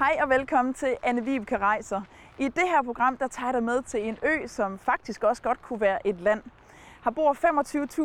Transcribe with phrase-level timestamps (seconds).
[0.00, 2.00] Hej og velkommen til Anne Vibeke Rejser.
[2.38, 5.42] I det her program, der tager jeg dig med til en ø, som faktisk også
[5.42, 6.42] godt kunne være et land.
[7.04, 7.32] Her bor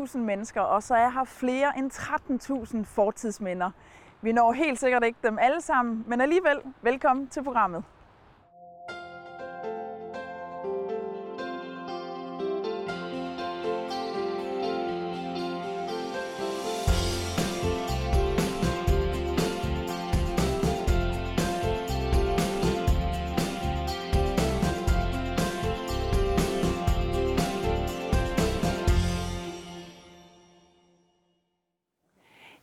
[0.07, 3.71] 25.000 mennesker, og så er her flere end 13.000 fortidsminder.
[4.21, 7.83] Vi når helt sikkert ikke dem alle sammen, men alligevel velkommen til programmet.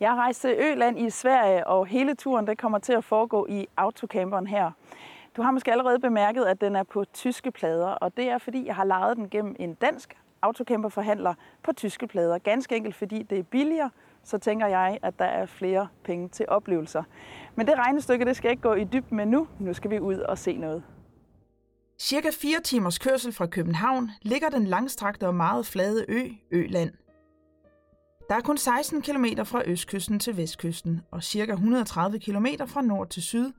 [0.03, 3.67] Jeg rejste til Øland i Sverige, og hele turen det kommer til at foregå i
[3.77, 4.71] autocamperen her.
[5.37, 8.67] Du har måske allerede bemærket, at den er på tyske plader, og det er fordi,
[8.67, 12.39] jeg har lejet den gennem en dansk autocamperforhandler på tyske plader.
[12.39, 13.91] Ganske enkelt fordi det er billigere,
[14.23, 17.03] så tænker jeg, at der er flere penge til oplevelser.
[17.55, 19.49] Men det regnestykke, det skal ikke gå i dyb med nu.
[19.59, 20.83] Nu skal vi ud og se noget.
[21.99, 26.91] Cirka 4 timers kørsel fra København ligger den langstrakte og meget flade ø, Øland.
[28.29, 31.53] Der er kun 16 km fra østkysten til vestkysten og ca.
[31.53, 33.53] 130 km fra nord til syd,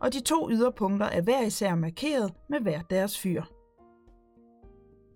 [0.00, 3.42] og de to yderpunkter er hver især markeret med hver deres fyr.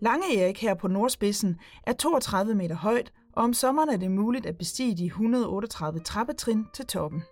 [0.00, 4.46] Lange Erik her på nordspidsen er 32 meter højt, og om sommeren er det muligt
[4.46, 7.22] at bestige de 138 trappetrin til toppen.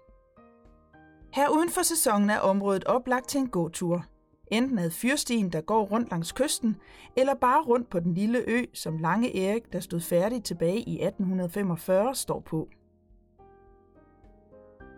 [1.32, 4.04] Her uden for sæsonen er området oplagt til en gåtur–
[4.50, 6.76] enten ad fyrstien, der går rundt langs kysten,
[7.16, 11.02] eller bare rundt på den lille ø, som Lange Erik, der stod færdig tilbage i
[11.02, 12.68] 1845, står på.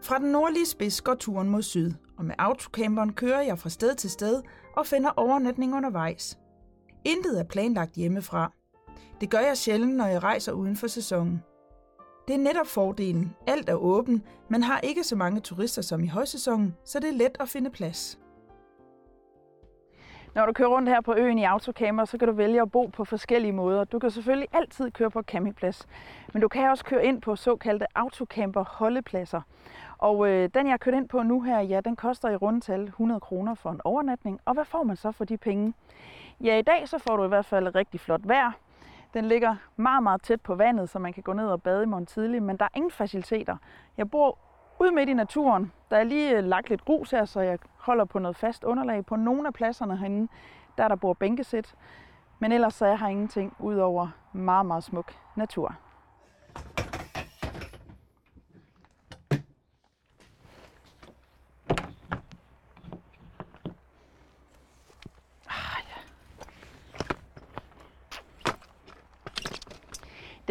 [0.03, 3.95] Fra den nordlige spids går turen mod syd, og med autocamperen kører jeg fra sted
[3.95, 4.43] til sted
[4.77, 6.39] og finder overnatning undervejs.
[7.05, 8.53] Intet er planlagt hjemmefra.
[9.21, 11.43] Det gør jeg sjældent, når jeg rejser uden for sæsonen.
[12.29, 13.35] Det er netop fordelen.
[13.47, 17.13] Alt er åben, men har ikke så mange turister som i højsæsonen, så det er
[17.13, 18.19] let at finde plads.
[20.35, 22.87] Når du kører rundt her på øen i autocamper, så kan du vælge at bo
[22.87, 23.85] på forskellige måder.
[23.85, 25.87] Du kan selvfølgelig altid køre på campingplads,
[26.33, 29.41] men du kan også køre ind på såkaldte autocamper holdepladser.
[29.99, 32.83] Og øh, den jeg har kørt ind på nu her, ja, den koster i rundtal
[32.83, 34.41] 100 kroner for en overnatning.
[34.45, 35.75] Og hvad får man så for de penge?
[36.41, 38.53] Ja, i dag så får du i hvert fald rigtig flot vejr.
[39.15, 41.87] Den ligger meget, meget tæt på vandet, så man kan gå ned og bade i
[41.87, 43.57] morgen tidlig, men der er ingen faciliteter.
[43.97, 44.39] Jeg bor
[44.83, 45.73] ude midt i naturen.
[45.91, 49.07] Der er lige øh, lagt lidt grus her, så jeg holder på noget fast underlag.
[49.07, 50.29] På nogle af pladserne herinde,
[50.79, 51.75] der der bor bænkesæt.
[52.39, 55.77] Men ellers så er her ingenting udover meget, meget smuk natur.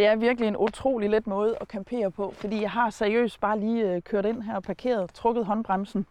[0.01, 3.59] Det er virkelig en utrolig let måde at campere på, fordi jeg har seriøst bare
[3.59, 6.05] lige øh, kørt ind her og parkeret, trukket håndbremsen,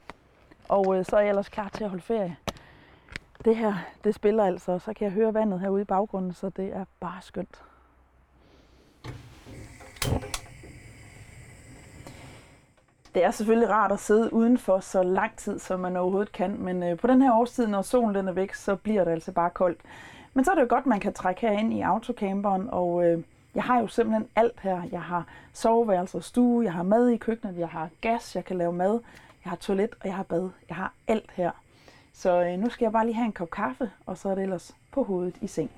[0.69, 2.37] og øh, så er jeg ellers klar til at holde ferie.
[3.45, 3.75] Det her,
[4.05, 6.85] det spiller altså, og så kan jeg høre vandet herude i baggrunden, så det er
[7.01, 7.63] bare skønt.
[13.15, 16.83] Det er selvfølgelig rart at sidde udenfor så lang tid, som man overhovedet kan, men
[16.83, 19.51] øh, på den her årstid, når solen den er væk, så bliver det altså bare
[19.51, 19.81] koldt.
[20.35, 23.23] Men så er det jo godt, man kan trække herind i autocamperen, og øh,
[23.55, 24.83] jeg har jo simpelthen alt her.
[24.93, 28.57] Jeg har soveværelse og stue, jeg har mad i køkkenet, jeg har gas, jeg kan
[28.59, 29.01] lave mad,
[29.45, 30.51] jeg har toilet og jeg har bad.
[30.69, 31.51] Jeg har alt her.
[32.13, 34.43] Så øh, nu skal jeg bare lige have en kop kaffe, og så er det
[34.43, 35.71] ellers på hovedet i seng.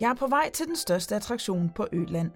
[0.00, 2.30] Jeg er på vej til den største attraktion på Øland.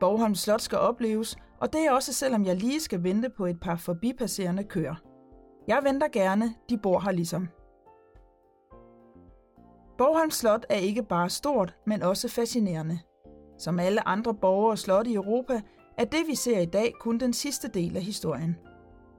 [0.00, 3.60] Borgholm Slot skal opleves, og det er også selvom jeg lige skal vente på et
[3.60, 4.94] par forbipasserende køer.
[5.66, 7.48] Jeg venter gerne, de bor her ligesom.
[10.00, 12.98] Borgholm Slot er ikke bare stort, men også fascinerende.
[13.58, 15.60] Som alle andre borgere og slotte i Europa,
[15.98, 18.56] er det vi ser i dag kun den sidste del af historien.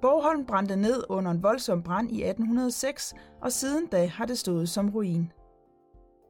[0.01, 4.69] Borgholm brændte ned under en voldsom brand i 1806, og siden da har det stået
[4.69, 5.31] som ruin.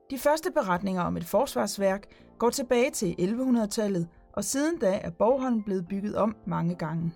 [0.09, 2.07] De første beretninger om et forsvarsværk
[2.39, 7.13] går tilbage til 1100-tallet, og siden da er Borgholm blevet bygget om mange gange.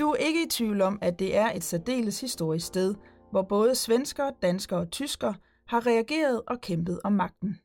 [0.00, 2.94] Du er ikke i tvivl om, at det er et særdeles historisk sted,
[3.30, 5.32] hvor både svensker, danskere og tysker
[5.68, 7.56] har reageret och kämpat om makten.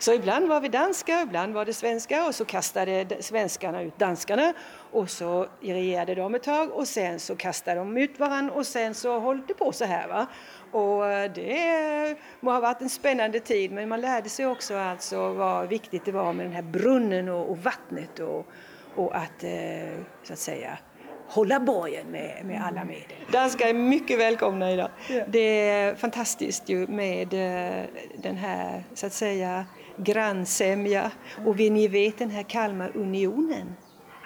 [0.00, 4.52] Så ibland var vi danska, ibland var det svenskar och så kastade svenskarna ut danskarna
[4.92, 8.94] och så regerade de ett tag och sen så kastade de ut varandra och sen
[8.94, 10.08] så höll det på så här.
[10.08, 10.26] Va?
[10.72, 15.32] Och eh, det må ha varit en spännande tid men man lärde sig också alltså
[15.32, 18.46] vad viktigt det var med den här brunnen och, och vattnet och,
[18.94, 20.78] och att eh, så att säga
[21.28, 23.16] hålla borgen med, med alla medel.
[23.32, 24.90] Danskar är mycket välkomna idag.
[25.08, 25.24] Ja.
[25.28, 27.84] Det är fantastiskt ju med eh,
[28.16, 29.66] den här så att säga
[29.96, 31.10] grannsämja
[31.46, 33.76] och vi, ni vet den här Kalmarunionen.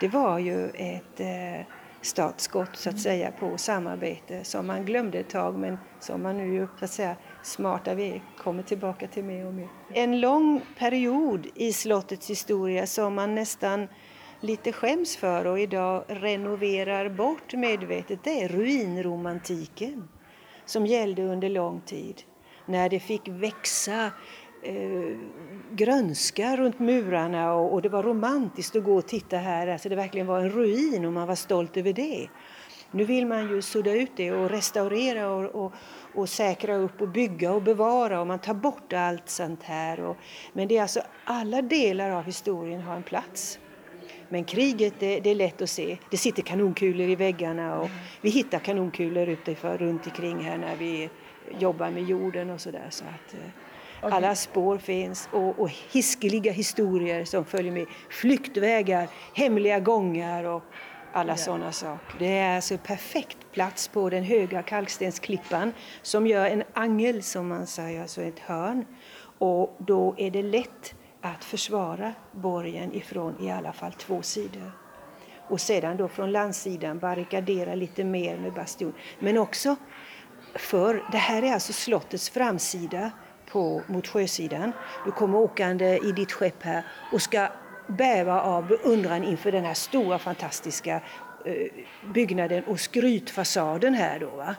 [0.00, 1.66] det var ju ett eh,
[2.02, 6.68] startskott så att säga på samarbete som man glömde ett tag men som man nu
[6.78, 9.68] så att säga smarta vi kommer tillbaka till mer och mer.
[9.94, 13.88] En lång period i slottets historia som man nästan
[14.42, 20.08] lite skäms för och idag renoverar bort medvetet, det är ruinromantiken
[20.64, 22.22] som gällde under lång tid.
[22.66, 24.10] När det fick växa
[24.62, 25.16] eh,
[25.70, 29.66] grönska runt murarna och, och, det var romantiskt att gå och titta här.
[29.66, 32.28] Alltså det verkligen var en ruin och man var stolt över det.
[32.90, 35.72] Nu vill man ju sudda ut det och restaurera och, och,
[36.14, 40.00] och säkra upp och bygga och bevara och man tar bort allt sånt här.
[40.00, 40.16] Och,
[40.52, 43.58] men det är alltså alla delar av historien har en plats.
[44.32, 45.98] Men kriget, det, det, är lätt att se.
[46.10, 47.90] Det sitter kanonkulor i väggarna och
[48.20, 51.10] vi hittar kanonkulor utifrån, runt omkring här när vi
[51.58, 52.86] jobbar med jorden och sådär.
[52.90, 57.86] Så att, eh, Alla spår finns och, och hiskeliga historier som följer med.
[58.10, 60.62] Flyktvägar, hemliga gångar och
[61.12, 62.18] alla sådana saker.
[62.18, 67.66] Det är alltså perfekt plats på den höga kalkstensklippan som gör en angel som man
[67.66, 68.84] säger, alltså ett hörn.
[69.38, 74.72] Och då är det lätt att försvara borgen ifrån i alla fall två sidor.
[75.48, 78.92] Och sedan då från landsidan barrikadera lite mer med bastion.
[79.18, 79.76] Men också
[80.54, 83.10] för det här är alltså slottets framsida
[83.50, 84.72] på, mot sjösidan.
[85.04, 87.48] Du kommer åkande i ditt skepp här och ska
[87.86, 91.00] bäva av beundran inför den här stora fantastiska
[91.44, 91.84] eh,
[92.14, 94.30] byggnaden och skrytfasaden här då.
[94.30, 94.54] Va?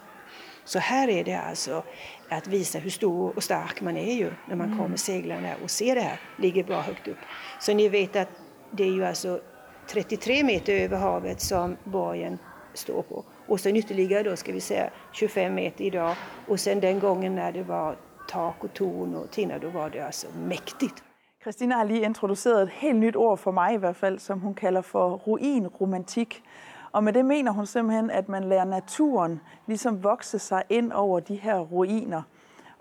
[0.65, 1.83] Så här är det alltså
[2.29, 4.79] att visa hur stor och stark man är ju när man mm.
[4.79, 7.17] kommer seglande och ser det här, ligger bra högt upp.
[7.59, 8.29] Så ni vet att
[8.71, 9.39] det är ju alltså
[9.87, 12.37] 33 meter över havet som borgen
[12.73, 13.23] står på.
[13.47, 16.15] Och sen ytterligare då ska vi säga 25 meter idag
[16.47, 17.95] och sen den gången när det var
[18.27, 21.03] tak och torn och tinnar, då var det alltså mäktigt.
[21.43, 24.53] Kristina har lige introduceret et helt nyt ord for mig i hvert fald, som hun
[24.53, 26.41] kalder for ruinromantik.
[26.93, 31.19] Og med det mener hun simpelthen, at man lærer naturen ligesom vokse sig ind over
[31.19, 32.21] de her ruiner.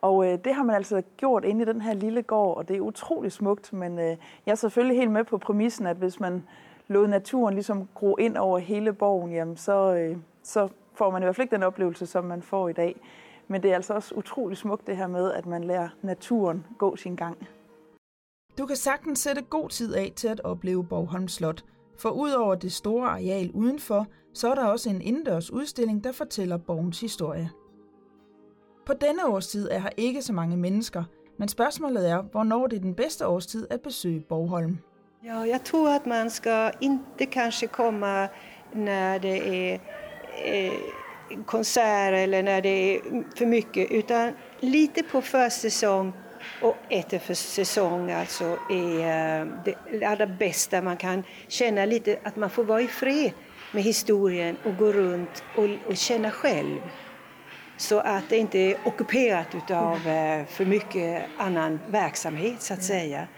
[0.01, 2.77] Og øh, det har man altså gjort inde i den her lille gård, og det
[2.77, 4.17] er utrolig smukt, men øh,
[4.47, 6.45] jeg er selvfølgelig helt med på præmissen, at hvis man
[6.89, 11.25] lod naturen ligesom gro ind over hele borgen, jamen så, øh, så får man i
[11.25, 13.01] hvert fald ikke den oplevelse, som man får i dag.
[13.49, 16.97] Men det er altså også utrolig smukt det her med, at man lærer naturen gå
[16.97, 17.49] sin gang.
[18.59, 21.65] Du kan sagtens sætte god tid af til at opleve Borgholm Slot,
[22.03, 26.57] for udover det store areal udenfor, så er der også en indendørs udstilling, der fortæller
[26.57, 27.51] borgens historie.
[28.87, 31.05] På denne årstid er her ikke så mange mennesker,
[31.39, 34.79] men spørgsmålet er, hvornår det er den bedste årstid at besøge Borgholm.
[35.25, 38.29] Ja, jeg tror at man skal ikke kanskje komme
[38.75, 39.79] når det er
[40.45, 40.73] eh,
[41.47, 42.99] konsert eller når det er
[43.39, 46.15] for mycket, utan lite på førsesong
[46.63, 49.47] och efter säsong alltså är eh,
[49.91, 50.83] det allra bästa.
[50.83, 53.33] Man kan känna lite att man får vara i fred
[53.73, 56.81] med historien och gå runt och, och känna själv.
[57.77, 63.29] Så att det inte är ockuperat av eh, för mycket annan verksamhet så att säga.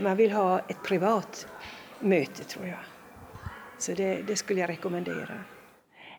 [0.00, 1.46] Man vill ha ett privat
[2.00, 2.78] möte tror jag.
[3.78, 5.34] Så det, det skulle jag rekommendera.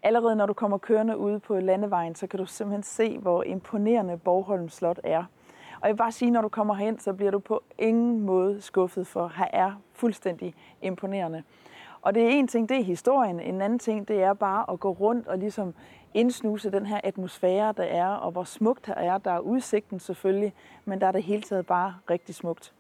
[0.04, 4.18] Allerede når du kommer kørende ude på landevejen, så kan du simpelthen se, hvor imponerende
[4.18, 5.26] Borgholm Slot er.
[5.82, 8.62] Og jeg vil bare sige, når du kommer hen, så bliver du på ingen måde
[8.62, 11.44] skuffet, for her er fuldstændig imponerende.
[12.02, 13.40] Og det er en ting, det er historien.
[13.40, 15.74] En anden ting, det er bare at gå rundt og ligesom
[16.14, 19.18] indsnuse den her atmosfære, der er, og hvor smukt her er.
[19.18, 20.54] Der er udsigten selvfølgelig,
[20.86, 22.74] men der er det hele taget bare rigtig smukt.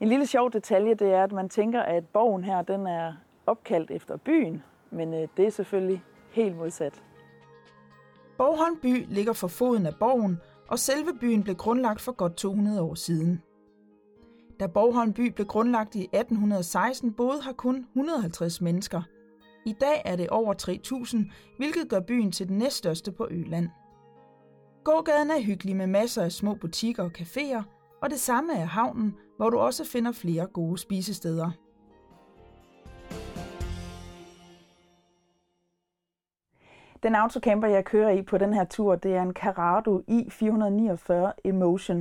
[0.00, 3.12] En lille sjov detalje, det er, at man tænker, at borgen her, den er
[3.46, 7.02] opkaldt efter byen, men øh, det er selvfølgelig helt modsat.
[8.38, 12.80] Borgholm by ligger for foden af borgen, og selve byen blev grundlagt for godt 200
[12.80, 13.42] år siden.
[14.60, 19.02] Da Borgholm by blev grundlagt i 1816, boede her kun 150 mennesker.
[19.66, 23.68] I dag er det over 3.000, hvilket gør byen til den næststørste på Øland.
[24.84, 27.62] Gågaden er hyggelig med masser af små butikker og caféer,
[28.02, 31.50] og det samme er havnen, hvor du også finder flere gode spisesteder.
[37.02, 41.98] Den autocamper, jeg kører i på den her tur, det er en Carado i449 Emotion.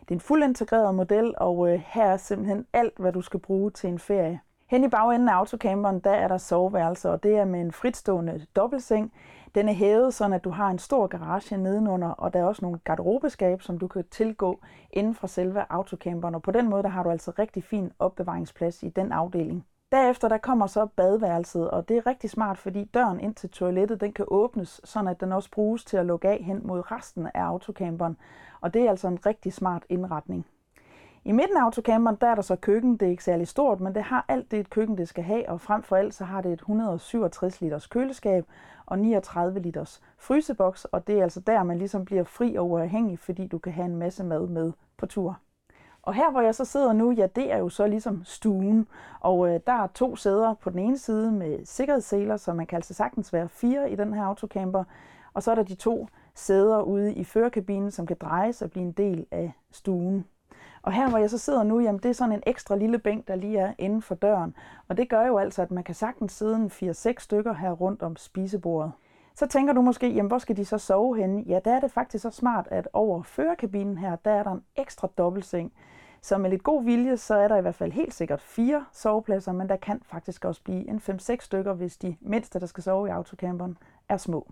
[0.00, 3.40] Det er en fuldt integreret model, og øh, her er simpelthen alt, hvad du skal
[3.40, 4.40] bruge til en ferie.
[4.66, 8.46] Hen i bagenden af autocamperen, der er der soveværelser, og det er med en fritstående
[8.56, 9.12] dobbeltseng.
[9.54, 12.64] Den er hævet, så at du har en stor garage nedenunder, og der er også
[12.64, 14.60] nogle garderobeskab, som du kan tilgå
[14.90, 16.34] inden for selve autocamperen.
[16.34, 19.66] Og på den måde, der har du altså rigtig fin opbevaringsplads i den afdeling.
[19.96, 24.00] Derefter der kommer så badeværelset, og det er rigtig smart, fordi døren ind til toilettet
[24.00, 27.26] den kan åbnes, så at den også bruges til at lukke af hen mod resten
[27.34, 28.16] af autocamperen.
[28.60, 30.46] Og det er altså en rigtig smart indretning.
[31.24, 32.96] I midten af autocamperen, der er der så køkken.
[32.96, 35.48] Det er ikke særlig stort, men det har alt det, et køkken det skal have,
[35.48, 38.44] og frem for alt så har det et 167 liters køleskab
[38.86, 43.18] og 39 liters fryseboks, og det er altså der, man ligesom bliver fri og uafhængig,
[43.18, 45.38] fordi du kan have en masse mad med på tur.
[46.06, 48.88] Og her, hvor jeg så sidder nu, ja, det er jo så ligesom stuen.
[49.20, 52.76] Og øh, der er to sæder på den ene side med sikkerhedsseler, så man kan
[52.76, 54.84] altså sagtens være fire i den her autocamper.
[55.34, 58.84] Og så er der de to sæder ude i førerkabinen, som kan drejes og blive
[58.84, 60.24] en del af stuen.
[60.82, 63.28] Og her, hvor jeg så sidder nu, jamen det er sådan en ekstra lille bænk,
[63.28, 64.54] der lige er inden for døren.
[64.88, 68.02] Og det gør jo altså, at man kan sagtens sidde en 4-6 stykker her rundt
[68.02, 68.92] om spisebordet.
[69.34, 71.42] Så tænker du måske, jamen hvor skal de så sove henne?
[71.46, 74.62] Ja, der er det faktisk så smart, at over førerkabinen her, der er der en
[74.76, 75.72] ekstra dobbeltseng.
[76.26, 79.52] Så med lidt god vilje, så er der i hvert fald helt sikkert fire sovepladser,
[79.52, 83.08] men der kan faktisk også blive en 5-6 stykker, hvis de mindste, der skal sove
[83.08, 83.78] i autocamperen,
[84.08, 84.46] er små.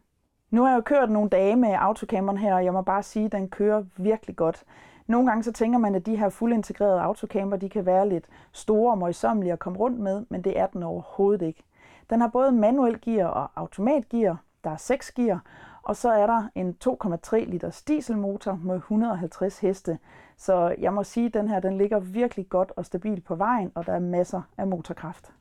[0.51, 3.27] Nu har jeg jo kørt nogle dage med autocamperen her, og jeg må bare sige,
[3.27, 4.65] at den kører virkelig godt.
[5.07, 8.93] Nogle gange så tænker man, at de her fuldintegrerede autocamper, de kan være lidt store
[8.93, 11.63] og møjsommelige at komme rundt med, men det er den overhovedet ikke.
[12.11, 15.43] Den har både manuel gear og automatgear, der er seks gear,
[15.85, 19.99] og så er der en 2,3 liters dieselmotor med 150 heste.
[20.37, 23.73] Så jeg må sige, at den her den ligger virkelig godt og stabilt på vejen,
[23.75, 25.33] og der er masser af motorkraft.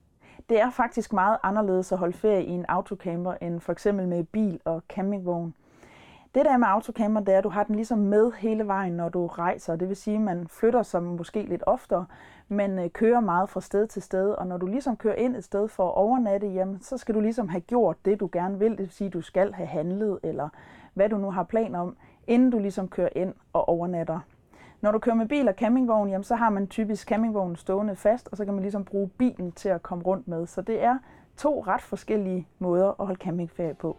[0.49, 4.23] Det er faktisk meget anderledes at holde ferie i en autocamper end for eksempel med
[4.23, 5.53] bil og campingvogn.
[6.35, 9.09] Det der med autocamper, det er, at du har den ligesom med hele vejen, når
[9.09, 9.75] du rejser.
[9.75, 12.05] Det vil sige, at man flytter sig måske lidt oftere,
[12.47, 14.29] men øh, kører meget fra sted til sted.
[14.29, 17.19] Og når du ligesom kører ind et sted for at overnatte, jamen, så skal du
[17.19, 18.71] ligesom have gjort det, du gerne vil.
[18.71, 20.49] Det vil sige, at du skal have handlet, eller
[20.93, 21.97] hvad du nu har planer om,
[22.27, 24.19] inden du ligesom kører ind og overnatter.
[24.81, 28.29] Når du kører med bil og campingvogn, jamen, så har man typisk campingvognen stående fast,
[28.31, 30.47] og så kan man ligesom bruge bilen til at komme rundt med.
[30.47, 30.97] Så det er
[31.37, 33.97] to ret forskellige måder at holde campingferie på.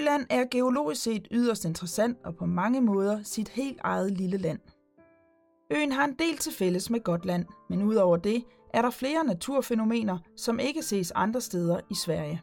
[0.00, 4.58] Øland er geologisk set yderst interessant og på mange måder sit helt eget lille land.
[5.70, 10.18] Øen har en del til fælles med Gotland, men udover det er der flere naturfænomener,
[10.36, 12.42] som ikke ses andre steder i Sverige.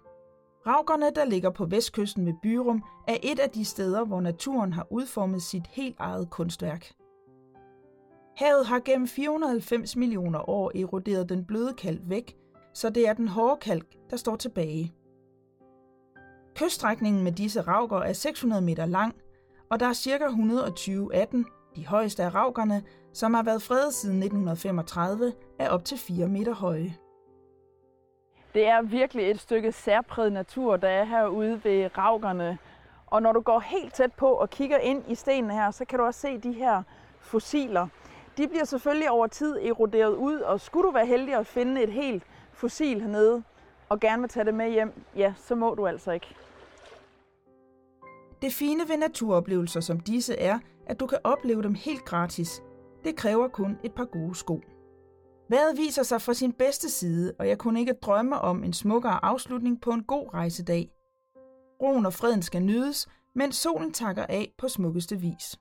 [0.67, 4.87] Raugerne, der ligger på vestkysten ved Byrum, er et af de steder, hvor naturen har
[4.89, 6.91] udformet sit helt eget kunstværk.
[8.35, 12.37] Havet har gennem 490 millioner år eroderet den bløde kalk væk,
[12.73, 14.93] så det er den hårde kalk, der står tilbage.
[16.57, 19.15] Kyststrækningen med disse rauger er 600 meter lang,
[19.69, 20.25] og der er ca.
[20.25, 21.45] 120 af dem,
[21.75, 22.83] de højeste af raugerne,
[23.13, 26.95] som har været fredet siden 1935, er op til 4 meter høje.
[28.53, 32.57] Det er virkelig et stykke særpræget natur, der er herude ved raugerne.
[33.07, 35.99] Og når du går helt tæt på og kigger ind i stenene her, så kan
[35.99, 36.83] du også se de her
[37.19, 37.87] fossiler.
[38.37, 41.91] De bliver selvfølgelig over tid eroderet ud, og skulle du være heldig at finde et
[41.91, 42.23] helt
[42.53, 43.43] fossil hernede,
[43.89, 46.35] og gerne vil tage det med hjem, ja, så må du altså ikke.
[48.41, 52.63] Det fine ved naturoplevelser som disse er, at du kan opleve dem helt gratis.
[53.03, 54.61] Det kræver kun et par gode sko.
[55.49, 59.25] Vejret viser sig fra sin bedste side, og jeg kunne ikke drømme om en smukkere
[59.25, 60.91] afslutning på en god rejsedag.
[61.81, 65.59] Roen og freden skal nydes, mens solen takker af på smukkeste vis.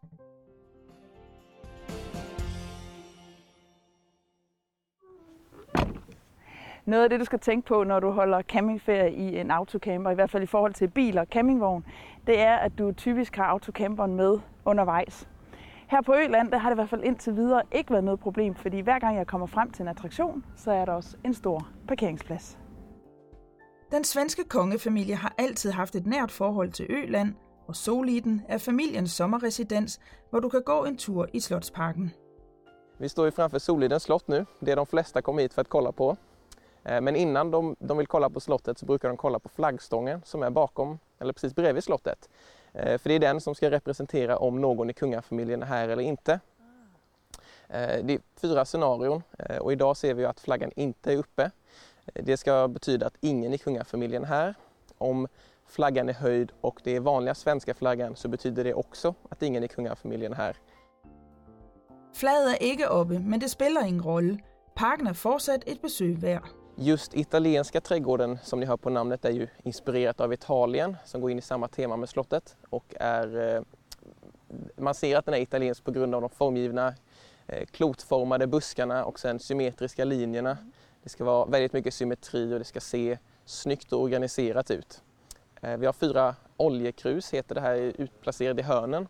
[6.87, 10.15] Noget af det, du skal tænke på, når du holder campingferie i en autocamper, i
[10.15, 11.85] hvert fald i forhold til bil og campingvogn,
[12.27, 15.29] det er, at du typisk har autocamperen med undervejs.
[15.89, 18.55] Her på Øland, der har det i hvert fald indtil videre ikke været noget problem,
[18.55, 21.69] fordi hver gang jeg kommer frem til en attraktion, så er der også en stor
[21.89, 22.59] parkeringsplads.
[23.93, 27.35] Den svenske kongefamilie har altid haft et nært forhold til Øland,
[27.69, 30.01] og Soliden er familiens sommerresidens,
[30.31, 32.13] hvor du kan gå en tur i Slottsparken.
[33.01, 34.47] Vi står ju framför Solidens slott nu.
[34.61, 36.17] Det är de flesta kommer hit för att kolla på.
[36.87, 40.23] Eh, men innan de, de vill kolla på slottet så brukar de kolla på flaggstången
[40.25, 42.29] som är bakom, eller precis bredvid slottet.
[42.73, 46.03] Eh, för det är den som ska representera om någon i kungafamiljen är här eller
[46.03, 46.41] inte.
[47.69, 51.51] Eh, det är fyra scenarion eh, och idag ser vi att flaggan inte är uppe.
[52.07, 54.55] Eh, det ska betyda att ingen i kungafamiljen är här.
[54.99, 55.29] Om
[55.67, 59.65] flaggan är höjd och det är vanliga svenska flaggan så betyder det också att ingen
[59.65, 60.57] i kungafamiljen är här.
[62.15, 64.39] Flaget er ikke oppe, men det spiller ingen rolle.
[64.75, 66.49] Parken er fortsat et besøg værd.
[66.79, 71.31] Just italienska trädgården som ni hör på namnet är ju inspirerat av Italien som går
[71.31, 73.63] in i samma tema med slottet och är, eh,
[74.77, 76.95] man ser att den är italiensk på grund av de formgivna
[77.47, 80.57] eh, klotformade buskarna och sen symmetriska linjerna.
[81.03, 85.03] Det ska vara väldigt mycket symmetri och det ska se snyggt och organiserat ut.
[85.61, 89.09] Eh, vi har fyra oljekrus, heter det här, utplacerade i hörnen.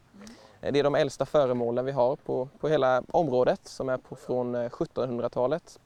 [0.60, 4.16] Eh, det är de äldsta föremålen vi har på, på hela området som är på,
[4.16, 5.80] från eh, 1700-talet.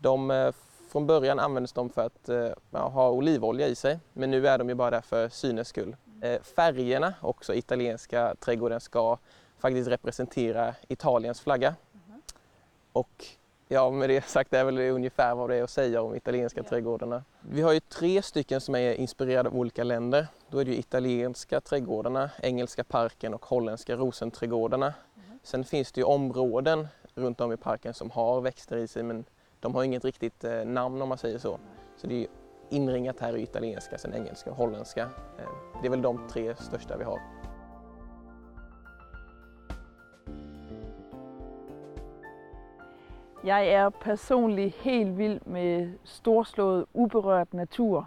[0.00, 0.52] De
[0.92, 4.58] från början användes de för att eh, ja, ha olivolja i sig men nu är
[4.58, 5.96] de ju bara där för synes skull.
[6.22, 9.18] Eh, färgerna, också italienska trädgården, ska
[9.58, 11.74] faktiskt representera Italiens flagga.
[12.92, 13.26] Och
[13.68, 16.60] ja, med det sagt det är väl ungefär vad det är att säga om italienska
[16.60, 16.68] ja.
[16.68, 17.24] trädgårdarna.
[17.40, 20.26] Vi har ju tre stycken som är inspirerade av olika länder.
[20.48, 24.86] Då är det ju italienska trädgårdarna, engelska parken och holländska rosenträdgårdarna.
[24.86, 25.38] Mm.
[25.42, 29.24] Sen finns det ju områden runt om i parken som har växter i sig men
[29.62, 31.58] de har inget riktigt eh, namn om man säger så.
[31.96, 32.26] Så det är
[32.70, 35.02] inringat här i italienska, sen engelska och holländska.
[35.38, 35.44] Eh,
[35.80, 37.20] det är väl de tre största vi har.
[43.44, 48.06] Jeg er personligt helt vild med storslået, uberørt natur.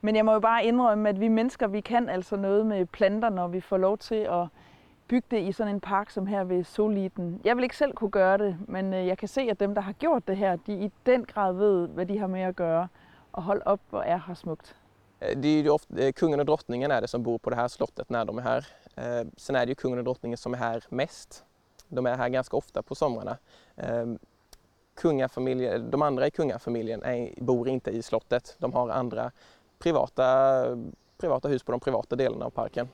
[0.00, 3.28] Men jeg må jo bare indrømme, at vi mennesker, vi kan altså noget med planter,
[3.28, 4.46] når vi får lov til at
[5.08, 7.40] bygge det i sådan en park som her ved Soliten.
[7.44, 9.82] Jeg vil ikke selv kunne gøre det, men øh, jeg kan se, at dem, der
[9.82, 12.88] har gjort det her, de i den grad ved, hvad de har med at gøre.
[13.32, 14.76] Og hold op, hvor er her smukt.
[15.22, 17.56] Øh, det är ju ofta, øh, kungen och drottningen är det som bor på det
[17.56, 18.66] här slottet när de är här.
[18.96, 21.44] Eh, sen är det ju kungen och drottningen som är här mest.
[21.88, 23.36] De är här ganska ofta på somrarna.
[24.94, 28.56] Kungafamiljen, de andra i kungafamiljen är, bor inte i slottet.
[28.58, 29.30] De har andra
[29.78, 30.64] privata,
[31.18, 32.88] privata hus på de privata delarna av parken.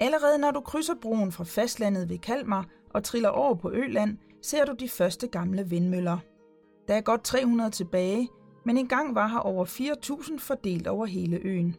[0.00, 4.64] Allerede når du krydser broen fra fastlandet ved Kalmar og triller over på Øland, ser
[4.64, 6.18] du de første gamle vindmøller.
[6.88, 8.28] Der er godt 300 tilbage,
[8.64, 11.76] men engang var her over 4.000 fordelt over hele øen.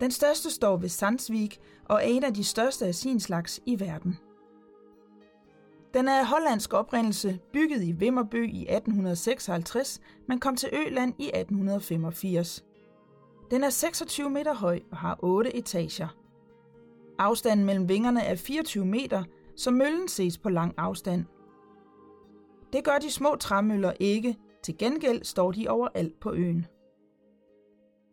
[0.00, 3.80] Den største står ved Sandsvik og er en af de største af sin slags i
[3.80, 4.18] verden.
[5.94, 11.30] Den er af hollandsk oprindelse, bygget i Vimmerby i 1856, men kom til Øland i
[11.34, 12.64] 1885.
[13.50, 16.23] Den er 26 meter høj og har 8 etager.
[17.18, 19.24] Afstanden mellem vingerne er 24 meter,
[19.56, 21.24] så møllen ses på lang afstand.
[22.72, 24.36] Det gør de små træmøller ikke.
[24.62, 26.66] Til gengæld står de overalt på øen.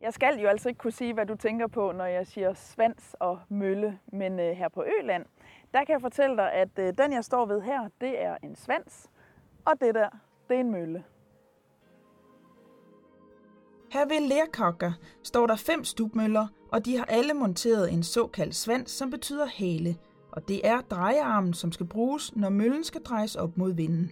[0.01, 3.15] Jeg skal jo altså ikke kunne sige, hvad du tænker på, når jeg siger svans
[3.20, 5.25] og mølle, men øh, her på Øland,
[5.74, 8.55] der kan jeg fortælle dig, at øh, den jeg står ved her, det er en
[8.55, 9.09] svans,
[9.66, 10.09] og det der,
[10.50, 11.03] det er en mølle.
[13.92, 14.92] Her ved Lerkokker
[15.24, 19.98] står der fem stubmøller, og de har alle monteret en såkaldt svans, som betyder hale,
[20.31, 24.12] og det er drejearmen, som skal bruges, når møllen skal drejes op mod vinden.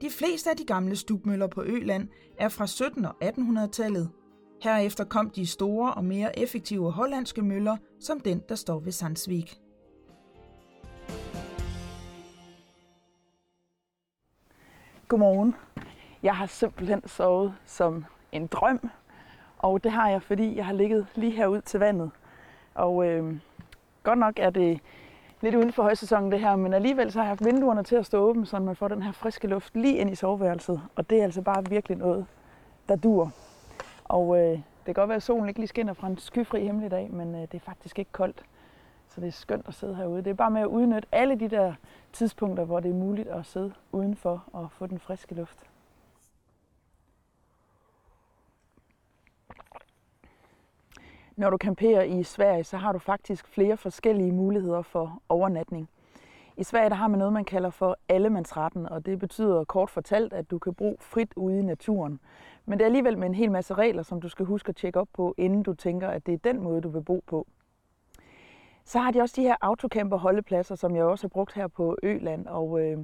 [0.00, 4.10] De fleste af de gamle stubmøller på Øland er fra 1700- og 1800-tallet.
[4.62, 9.60] Herefter kom de store og mere effektive hollandske møller, som den, der står ved Sandsvik.
[15.08, 15.54] Godmorgen.
[16.22, 18.90] Jeg har simpelthen sovet som en drøm,
[19.62, 22.10] og det har jeg, fordi jeg har ligget lige herud til vandet.
[22.74, 23.36] Og øh,
[24.02, 24.80] godt nok er det
[25.40, 28.06] lidt uden for højsæsonen det her, men alligevel så har jeg haft vinduerne til at
[28.06, 30.82] stå åbne, så man får den her friske luft lige ind i soveværelset.
[30.96, 32.26] Og det er altså bare virkelig noget,
[32.88, 33.32] der dur.
[34.04, 36.86] Og øh, det kan godt være, at solen ikke lige skinner fra en skyfri himmel
[36.86, 38.42] i dag, men øh, det er faktisk ikke koldt.
[39.08, 40.22] Så det er skønt at sidde herude.
[40.22, 41.74] Det er bare med at udnytte alle de der
[42.12, 45.69] tidspunkter, hvor det er muligt at sidde udenfor og få den friske luft.
[51.40, 55.88] Når du camperer i Sverige, så har du faktisk flere forskellige muligheder for overnatning.
[56.56, 60.32] I Sverige der har man noget, man kalder for allemandsretten, og det betyder kort fortalt,
[60.32, 62.20] at du kan bruge frit ude i naturen.
[62.66, 65.00] Men det er alligevel med en hel masse regler, som du skal huske at tjekke
[65.00, 67.46] op på, inden du tænker, at det er den måde, du vil bo på.
[68.84, 71.96] Så har de også de her autocamper holdepladser, som jeg også har brugt her på
[72.02, 72.98] Øland, og øh,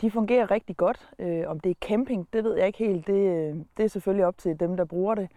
[0.00, 1.10] de fungerer rigtig godt.
[1.18, 3.06] Øh, om det er camping, det ved jeg ikke helt.
[3.06, 5.28] Det, øh, det er selvfølgelig op til dem, der bruger det.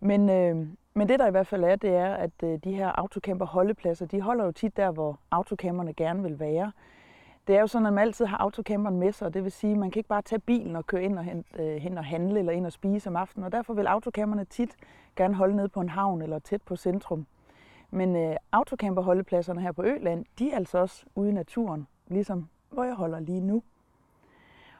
[0.00, 0.66] Men, øh,
[0.98, 4.06] men det der i hvert fald er, det er, at øh, de her autocamper holdepladser,
[4.06, 6.72] de holder jo tit der, hvor autocamperne gerne vil være.
[7.46, 9.72] Det er jo sådan, at man altid har autocamperen med sig, og det vil sige,
[9.72, 12.04] at man kan ikke bare tage bilen og køre ind og, hen, øh, hen og
[12.04, 14.76] handle eller ind og spise om aftenen, og derfor vil autocamperne tit
[15.16, 17.26] gerne holde ned på en havn eller tæt på centrum.
[17.90, 22.84] Men øh, autocamperholdepladserne her på Øland, de er altså også ude i naturen, ligesom hvor
[22.84, 23.62] jeg holder lige nu.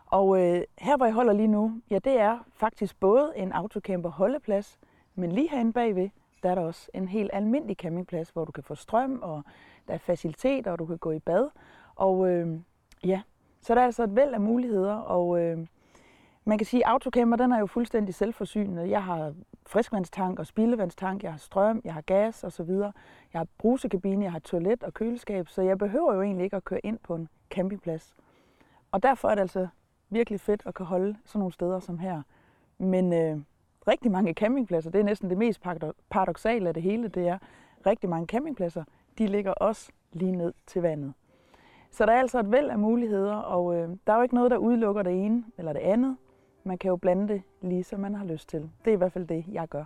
[0.07, 4.11] Og øh, her, hvor jeg holder lige nu, ja, det er faktisk både en autocamper
[4.11, 4.78] holdeplads,
[5.18, 6.09] men lige herinde bagved,
[6.42, 9.42] der er der også en helt almindelig campingplads, hvor du kan få strøm, og
[9.88, 11.48] der er faciliteter, og du kan gå i bad.
[11.94, 12.61] Og øh,
[13.04, 13.22] ja,
[13.61, 15.66] så der er altså et væld af muligheder, og øh,
[16.44, 18.90] man kan sige, at autocamper den er jo fuldstændig selvforsynende.
[18.90, 19.35] Jeg har
[19.66, 22.70] friskvandstank og spildevandstank, jeg har strøm, jeg har gas osv.
[23.33, 26.64] Jeg har brusekabine, jeg har toilet og køleskab, så jeg behøver jo egentlig ikke at
[26.64, 28.14] køre ind på en campingplads.
[28.92, 29.68] Og derfor er det altså
[30.11, 32.22] virkelig fedt at kan holde sådan nogle steder som her.
[32.78, 33.38] Men øh,
[33.88, 35.61] rigtig mange campingpladser, det er næsten det mest
[36.11, 37.38] paradoxale af det hele, det er,
[37.87, 38.85] rigtig mange campingpladser,
[39.18, 41.12] de ligger også lige ned til vandet.
[41.90, 44.51] Så der er altså et væld af muligheder, og øh, der er jo ikke noget,
[44.51, 46.16] der udelukker det ene eller det andet.
[46.64, 48.70] Man kan jo blande det lige som man har lyst til.
[48.85, 49.85] Det er i hvert fald det, jeg gør.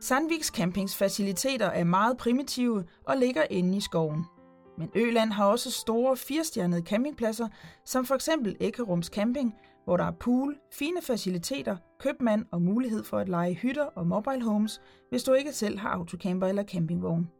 [0.00, 4.24] Sandviks campingsfaciliteter er meget primitive og ligger inde i skoven.
[4.80, 7.48] Men Øland har også store firestjernede campingpladser,
[7.84, 13.18] som for eksempel Ekerums Camping, hvor der er pool, fine faciliteter, købmand og mulighed for
[13.18, 17.30] at lege hytter og mobile homes, hvis du ikke selv har autocamper eller campingvogn.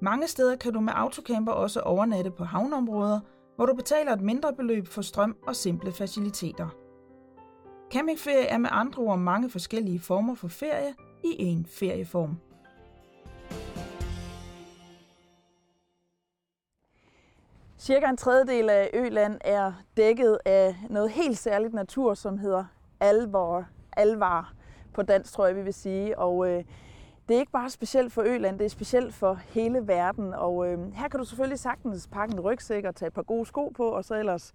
[0.00, 3.20] Mange steder kan du med autocamper også overnatte på havneområder,
[3.56, 6.68] hvor du betaler et mindre beløb for strøm og simple faciliteter.
[7.92, 12.36] Campingferie er med andre ord mange forskellige former for ferie i en ferieform.
[17.82, 22.64] Cirka en tredjedel af Øland er dækket af noget helt særligt natur, som hedder
[23.00, 23.66] alvor,
[23.96, 24.52] alvar
[24.94, 26.18] på dansk, tror jeg, vi vil sige.
[26.18, 26.64] Og øh,
[27.28, 30.34] det er ikke bare specielt for Øland, det er specielt for hele verden.
[30.34, 33.46] Og øh, her kan du selvfølgelig sagtens pakke en rygsæk og tage et par gode
[33.46, 34.52] sko på, og så ellers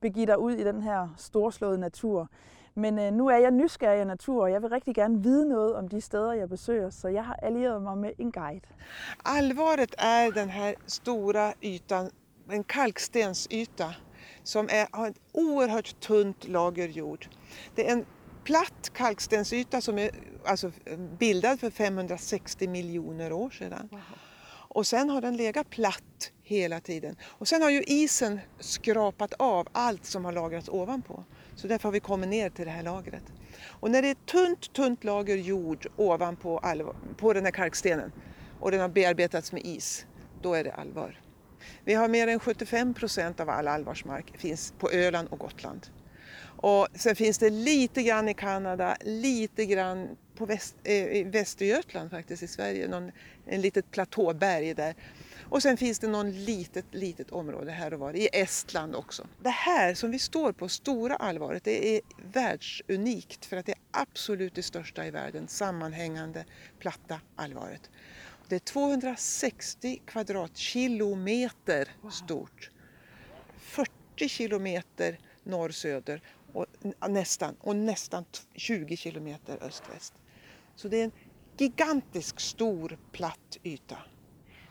[0.00, 2.28] begive dig ud i den her storslåede natur.
[2.74, 5.74] Men øh, nu er jeg nysgerrig af natur, og jeg vil rigtig gerne vide noget
[5.74, 8.66] om de steder, jeg besøger, så jeg har allieret mig med en guide.
[9.24, 12.10] Alvaret er den her store ytan,
[12.48, 13.94] en kalkstensyta
[14.42, 17.28] som är, har ett oerhört tunt lager jord.
[17.74, 18.06] Det är en
[18.44, 20.10] platt kalkstensyta som är
[20.44, 20.72] alltså,
[21.18, 23.88] bildad för 560 miljoner år sedan.
[24.74, 27.16] Och sen har den legat platt hela tiden.
[27.22, 31.24] Och sen har ju isen skrapat av allt som har lagrats ovanpå.
[31.56, 33.22] Så därför har vi kommit ner till det här lagret.
[33.66, 38.12] Och när det är ett tunt, tunt lager jord ovanpå alv- på den här kalkstenen
[38.60, 40.06] och den har bearbetats med is,
[40.42, 41.21] då är det allvar.
[41.84, 45.86] Vi har mer än 75 procent av all allvarsmark finns på Öland och Gotland.
[46.62, 52.10] Och sen finns det lite grann i Kanada, lite grann på väst, eh, i Västergötland
[52.10, 53.10] faktiskt i Sverige, någon,
[53.46, 54.94] en litet platåberg där.
[55.52, 59.26] Och sen finns det någon litet, litet område här och var, i Estland också.
[59.42, 62.00] Det här som vi står på, Stora allvaret, det är
[62.32, 66.44] världsunikt för att det är absolut det största i världen, sammanhängande
[66.78, 67.90] platta allvaret.
[68.48, 72.70] Det är 260 kvadratkilometer stort.
[73.56, 76.66] 40 kilometer norr-söder och
[77.08, 78.24] nästan, och nästan
[78.54, 80.14] 20 kilometer öst-väst.
[80.74, 81.12] Så det är en
[81.56, 83.98] gigantisk stor platt yta.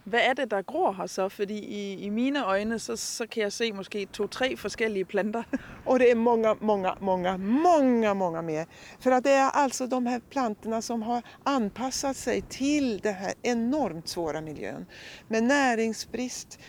[0.03, 1.29] Hvad er det, der gror her så?
[1.29, 5.43] Fordi i, i mine øjne, så, så kan jeg se måske to-tre forskellige planter.
[5.85, 8.65] Och det är många, många, många, många, många mer.
[8.99, 13.33] För att det är alltså de här plantorna som har anpassat sig till den här
[13.41, 14.85] enormt svåra miljön.
[15.27, 16.59] Med näringsbrist,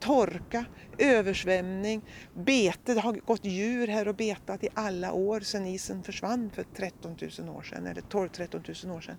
[0.00, 0.64] torka,
[0.98, 2.02] översvämning,
[2.34, 2.94] bete.
[2.94, 7.16] Det har gått djur här och betat i alla år sedan isen försvann för 13
[7.38, 9.16] 000 år sedan, eller 12-13 000 år sedan.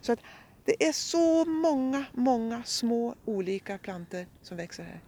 [0.00, 0.18] Så att
[0.78, 5.00] det är så många, många små olika planter som växer här.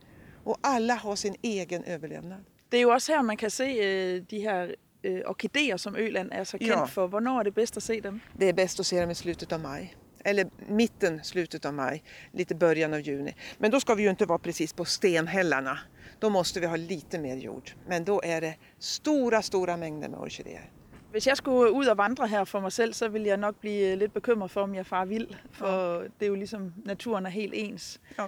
[0.45, 2.45] Och alla har sin egen överlevnad.
[2.71, 6.29] Det er jo også her, man kan se øh, de her øh, orkideer, som Øland
[6.33, 6.85] er så kendt Ja.
[6.85, 7.07] for.
[7.07, 8.21] Hvornår er det bedst at se dem?
[8.39, 9.95] Det är bäst att se dem i slutet av maj.
[10.25, 13.35] Eller mitten, slutet av maj, lite början av juni.
[13.59, 15.79] Men då ska vi ju inte vara precis på stenhällarna.
[16.21, 17.71] Då måste vi ha lite mer jord.
[17.89, 20.71] Men då är det stora, stora mängder med orkidéer.
[21.13, 23.97] Hvis jeg skulle ud og vandre her for mig selv, så ville jeg nok blive
[23.97, 25.29] lidt bekymret for, om jeg far vild.
[25.51, 28.01] For det er jo ligesom, naturen er helt ens.
[28.19, 28.27] Ja.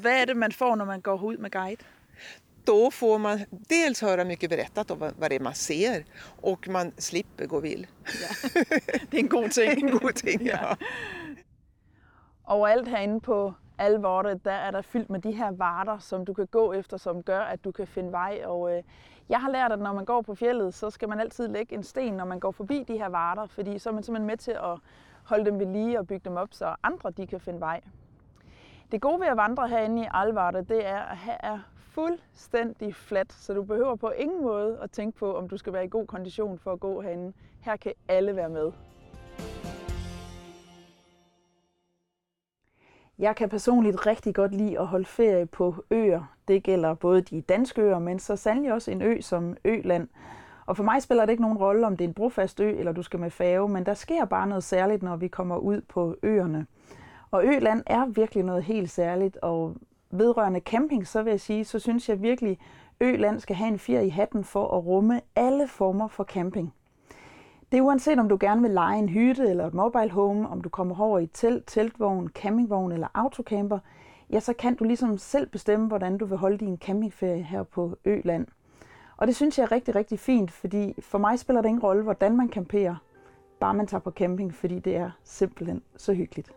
[0.00, 1.84] Hvad er det, man får, når man går ud med guide?
[2.66, 3.38] Då får man
[3.70, 6.04] dels höra mycket berättat om vad det är man ser
[6.42, 7.86] och man slipper gå vill.
[9.10, 9.72] Det er en god ting.
[9.82, 10.74] En god ting, ja.
[12.44, 16.46] Overalt herinde på Alvorte, der er der fyldt med de her varter, som du kan
[16.46, 18.40] gå efter, som gør, at du kan finde vej.
[18.44, 18.82] Og øh,
[19.32, 21.82] jeg har lært, at når man går på fjellet, så skal man altid lægge en
[21.82, 24.50] sten, når man går forbi de her varter, fordi så er man simpelthen med til
[24.50, 24.78] at
[25.24, 27.80] holde dem ved lige og bygge dem op, så andre de kan finde vej.
[28.92, 33.32] Det gode ved at vandre herinde i Alvarte, det er, at her er fuldstændig fladt,
[33.32, 36.06] så du behøver på ingen måde at tænke på, om du skal være i god
[36.06, 37.32] kondition for at gå herinde.
[37.60, 38.72] Her kan alle være med.
[43.22, 46.34] Jeg kan personligt rigtig godt lide at holde ferie på øer.
[46.48, 50.08] Det gælder både de danske øer, men så sandelig også en ø som Øland.
[50.66, 52.92] Og for mig spiller det ikke nogen rolle, om det er en brofast ø, eller
[52.92, 56.16] du skal med færge, men der sker bare noget særligt, når vi kommer ud på
[56.22, 56.66] øerne.
[57.30, 59.76] Og Øland er virkelig noget helt særligt, og
[60.10, 62.58] vedrørende camping, så vil jeg sige, så synes jeg virkelig,
[63.00, 66.74] Øland skal have en fjer i hatten for at rumme alle former for camping.
[67.72, 70.60] Det er uanset om du gerne vil lege en hytte eller et mobile home, om
[70.60, 73.78] du kommer over i telt, teltvogn, campingvogn eller autocamper,
[74.30, 77.96] ja, så kan du ligesom selv bestemme, hvordan du vil holde din campingferie her på
[78.04, 78.46] Øland.
[79.16, 82.02] Og det synes jeg er rigtig, rigtig fint, fordi for mig spiller det ingen rolle,
[82.02, 82.96] hvordan man camperer,
[83.60, 86.52] bare man tager på camping, fordi det er simpelthen så hyggeligt.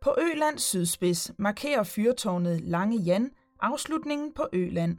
[0.00, 4.96] På Ølands sydspids markerer fyrtårnet Lange Jan afslutningen på Øland.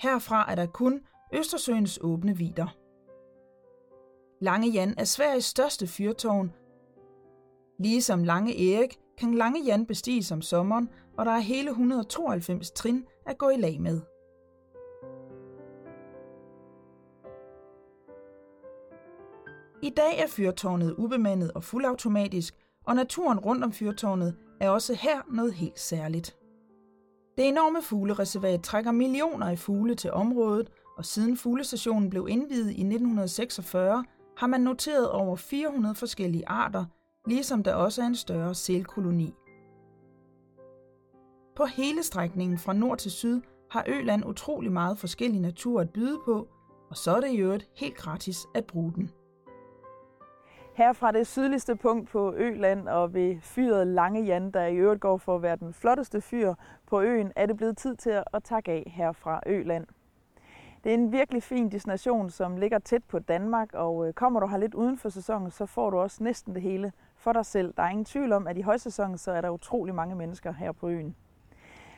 [0.00, 1.00] Herfra er der kun
[1.34, 2.83] Østersøens åbne vider.
[4.44, 6.52] Lange Jan er Sveriges største fyrtårn.
[7.78, 13.04] Ligesom Lange Erik kan Lange Jan bestiges om sommeren, og der er hele 192 trin
[13.26, 14.00] at gå i lag med.
[19.82, 22.54] I dag er fyrtårnet ubemandet og fuldautomatisk,
[22.86, 26.36] og naturen rundt om fyrtårnet er også her noget helt særligt.
[27.36, 32.80] Det enorme fuglereservat trækker millioner af fugle til området, og siden fuglestationen blev indvidet i
[32.80, 34.04] 1946,
[34.36, 36.84] har man noteret over 400 forskellige arter,
[37.26, 39.34] ligesom der også er en større sælkoloni.
[41.56, 46.18] På hele strækningen fra nord til syd har Øland utrolig meget forskellig natur at byde
[46.24, 46.48] på,
[46.90, 49.10] og så er det i øvrigt helt gratis at bruge den.
[50.74, 55.00] Her fra det sydligste punkt på Øland og ved fyret Lange Jan, der i øvrigt
[55.00, 56.54] går for at være den flotteste fyr
[56.86, 59.86] på øen, er det blevet tid til at takke af her fra Øland.
[60.84, 64.46] Det er en virkelig fin destination, som ligger tæt på Danmark, og øh, kommer du
[64.46, 67.74] her lidt uden for sæsonen, så får du også næsten det hele for dig selv.
[67.76, 70.72] Der er ingen tvivl om, at i højsæsonen så er der utrolig mange mennesker her
[70.72, 71.16] på øen.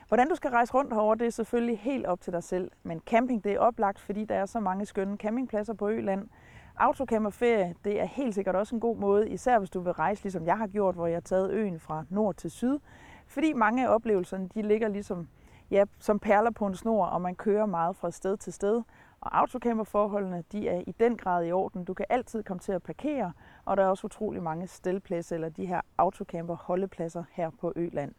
[0.08, 2.70] Hvordan du skal rejse rundt herover, det er selvfølgelig helt op til dig selv.
[2.82, 6.28] Men camping det er oplagt, fordi der er så mange skønne campingpladser på Øland,
[6.76, 10.46] Autocamperferie, det er helt sikkert også en god måde, især hvis du vil rejse, ligesom
[10.46, 12.78] jeg har gjort, hvor jeg har taget øen fra nord til syd.
[13.26, 15.28] Fordi mange af oplevelserne, de ligger ligesom
[15.70, 18.82] ja, som perler på en snor, og man kører meget fra sted til sted.
[19.20, 21.84] Og autocamperforholdene, de er i den grad i orden.
[21.84, 23.32] Du kan altid komme til at parkere,
[23.64, 28.14] og der er også utrolig mange stelpladser, eller de her autocamper holdepladser her på Øland.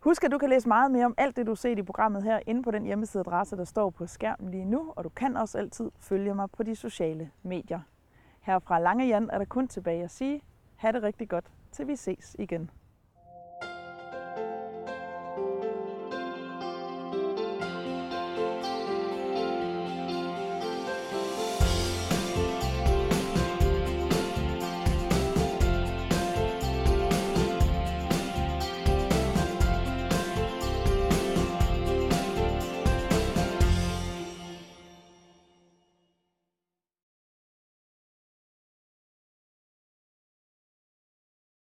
[0.00, 2.40] Husk, at du kan læse meget mere om alt det, du ser i programmet her
[2.46, 5.90] inde på den hjemmesideadresse, der står på skærmen lige nu, og du kan også altid
[5.98, 7.80] følge mig på de sociale medier.
[8.40, 10.42] Her fra Lange Jan er der kun tilbage at sige,
[10.76, 12.70] ha' det rigtig godt, til vi ses igen.